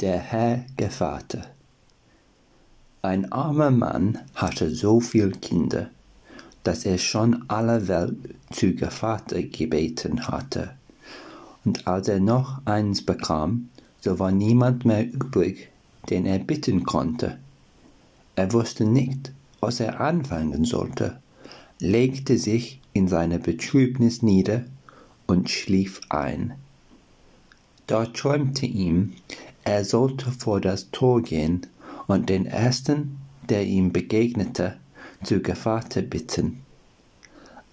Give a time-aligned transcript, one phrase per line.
[0.00, 1.44] Der Herr Gevatter.
[3.02, 5.90] Ein armer Mann hatte so viel Kinder,
[6.62, 8.16] dass er schon alle Welt
[8.52, 10.70] zu Gevatter gebeten hatte.
[11.64, 15.68] Und als er noch eins bekam, so war niemand mehr übrig,
[16.08, 17.36] den er bitten konnte.
[18.36, 21.18] Er wusste nicht, was er anfangen sollte,
[21.80, 24.62] legte sich in seiner Betrübnis nieder
[25.26, 26.54] und schlief ein.
[27.88, 29.14] Da träumte ihm,
[29.68, 31.66] er sollte vor das Tor gehen
[32.06, 33.18] und den ersten,
[33.50, 34.78] der ihm begegnete,
[35.22, 36.62] zu Gevatter bitten.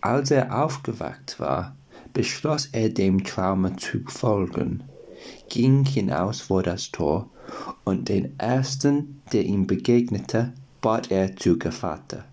[0.02, 1.74] Als er aufgewacht war,
[2.14, 4.84] beschloss er dem Traume zu folgen,
[5.48, 7.30] ging hinaus vor das Tor,
[7.86, 10.52] und den ersten, der ihm begegnete,
[10.82, 12.26] bat er zu Gevatter.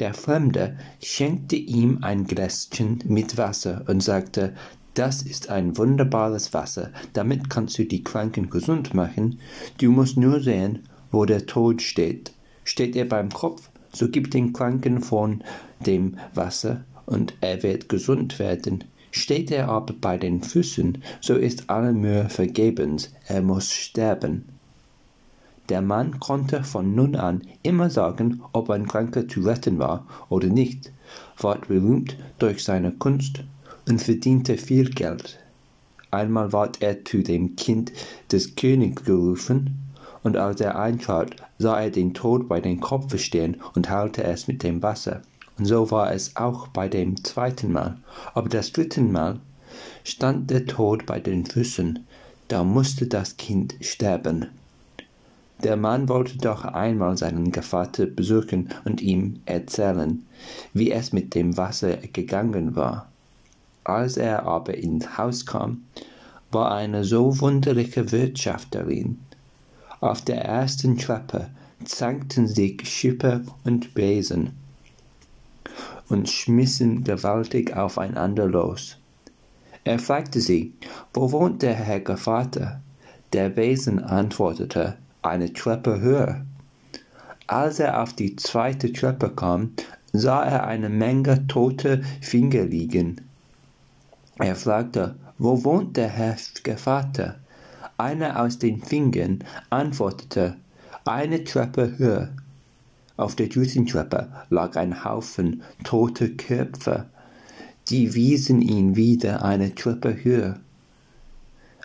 [0.00, 4.54] Der Fremde schenkte ihm ein Gläschen mit Wasser und sagte,
[4.94, 9.40] das ist ein wunderbares Wasser, damit kannst du die Kranken gesund machen.
[9.76, 12.32] Du musst nur sehen, wo der Tod steht.
[12.64, 15.44] Steht er beim Kopf, so gib den Kranken von
[15.84, 18.84] dem Wasser und er wird gesund werden.
[19.10, 24.46] Steht er aber bei den Füßen, so ist alle Mühe vergebens, er muss sterben.
[25.70, 30.48] Der Mann konnte von nun an immer sagen, ob ein Kranker zu retten war oder
[30.48, 30.90] nicht,
[31.38, 33.44] ward berühmt durch seine Kunst
[33.88, 35.38] und verdiente viel Geld.
[36.10, 37.92] Einmal ward er zu dem Kind
[38.32, 39.76] des Königs gerufen,
[40.24, 44.48] und als er eintrat, sah er den Tod bei den Kopf stehen und heilte es
[44.48, 45.22] mit dem Wasser.
[45.56, 47.96] Und so war es auch bei dem zweiten Mal.
[48.34, 49.38] Aber das dritte Mal
[50.02, 52.04] stand der Tod bei den Füßen,
[52.48, 54.48] da musste das Kind sterben.
[55.62, 60.24] Der Mann wollte doch einmal seinen Gevatter besuchen und ihm erzählen,
[60.72, 63.08] wie es mit dem Wasser gegangen war.
[63.84, 65.82] Als er aber ins Haus kam,
[66.50, 69.18] war eine so wunderliche Wirtschafterin.
[70.00, 71.50] Auf der ersten Treppe
[71.84, 74.52] zankten sich Schippe und Besen
[76.08, 78.96] und schmissen gewaltig aufeinander los.
[79.84, 80.74] Er fragte sie,
[81.14, 82.80] wo wohnt der Herr Gevatter?
[83.32, 86.44] Der Besen antwortete, eine Treppe höher.
[87.46, 89.72] Als er auf die zweite Treppe kam,
[90.12, 93.20] sah er eine Menge tote Finger liegen.
[94.38, 97.36] Er fragte, wo wohnt der Herr Gevatter?
[97.98, 100.56] Einer aus den Fingern antwortete,
[101.04, 102.30] eine Treppe höher.
[103.16, 107.06] Auf der dritten Treppe lag ein Haufen toter Köpfe.
[107.88, 110.58] Die wiesen ihn wieder eine Treppe höher.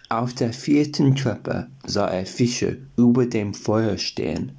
[0.10, 4.52] Auf der vierten Treppe sah er Fische über dem Feuer stehen,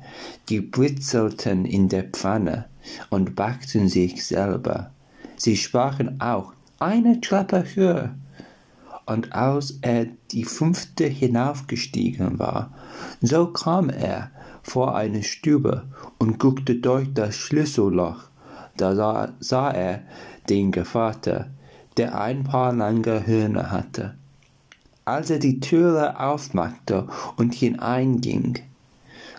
[0.48, 2.64] die britzelten in der Pfanne
[3.10, 4.90] und backten sich selber.
[5.36, 8.16] Sie sprachen auch eine Treppe höher.
[9.06, 12.74] Und als er die fünfte hinaufgestiegen war,
[13.20, 14.32] so kam er
[14.64, 15.84] vor eine Stube
[16.18, 18.24] und guckte durch das Schlüsselloch.
[18.76, 20.02] Da sah, sah er
[20.48, 21.50] den Gevatter,
[21.96, 24.16] der ein paar lange Hörner hatte.
[25.08, 27.06] Als er die Türe aufmachte
[27.36, 28.58] und hineinging,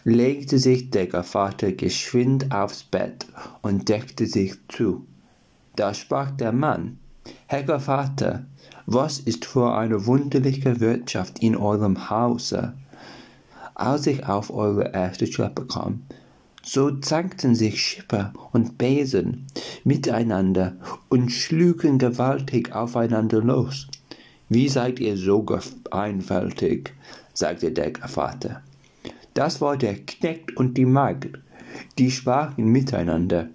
[0.05, 3.25] legte sich der Gevatter geschwind aufs Bett
[3.61, 5.05] und deckte sich zu.
[5.75, 6.99] Da sprach der Mann,
[7.47, 8.45] Herr Vater,
[8.85, 12.71] was ist für eine wunderliche Wirtschaft in eurem Hause?
[13.75, 16.03] Als ich auf eure erste Treppe kam,
[16.63, 19.47] so zankten sich Schipper und Besen
[19.83, 20.77] miteinander
[21.09, 23.89] und schlugen gewaltig aufeinander los.
[24.49, 25.45] Wie seid ihr so
[25.91, 26.93] einfältig?
[27.33, 28.61] sagte der Vater.
[29.33, 31.37] Das war der Knecht und die Magd,
[31.97, 33.49] die sprachen miteinander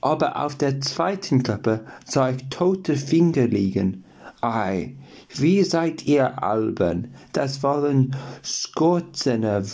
[0.00, 4.04] aber auf der zweiten Treppe sah ich tote Finger liegen.
[4.40, 4.94] Ei,
[5.34, 8.14] wie seid ihr albern, das waren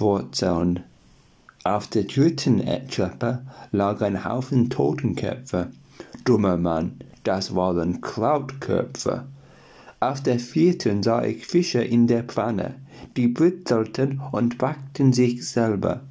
[0.01, 0.81] Wurzeln.
[1.65, 3.43] Auf der dritten Treppe
[3.73, 5.71] lag ein Haufen Totenköpfe.
[6.25, 9.27] Dummer Mann, das waren Krautköpfe.
[10.05, 12.75] Auf der vierten sah ich Fische in der Pfanne,
[13.17, 16.03] die britzelten und backten sich selber.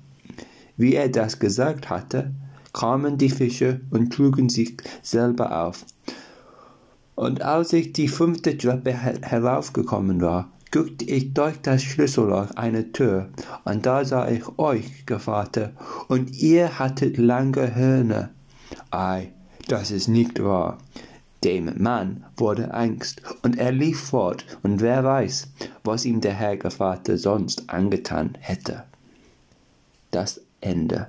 [0.78, 2.32] Wie er das gesagt hatte,
[2.74, 5.86] kamen die Fische und trugen sich selber auf.
[7.14, 13.30] Und als ich die fünfte Treppe heraufgekommen war, guckte ich durch das Schlüsselloch eine Tür,
[13.64, 15.72] und da sah ich euch, Gevatter,
[16.08, 18.32] und ihr hattet lange Hörner.
[18.90, 19.34] Ei,
[19.68, 20.80] das ist nicht wahr.
[21.44, 25.50] Dem Mann wurde Angst, und er lief fort, und wer weiß,
[25.84, 28.84] was ihm der Herr Gevatter sonst angetan hätte.
[30.12, 31.08] Das Ende.